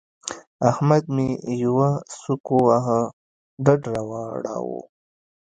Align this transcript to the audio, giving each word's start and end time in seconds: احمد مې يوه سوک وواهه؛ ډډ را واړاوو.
احمد 0.69 1.03
مې 1.15 1.27
يوه 1.63 1.89
سوک 2.19 2.45
وواهه؛ 2.53 2.99
ډډ 3.65 3.81
را 3.93 4.01
واړاوو. 4.09 4.81